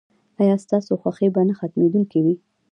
[0.41, 2.35] ایا ستاسو خوښي به نه ختمیدونکې وي؟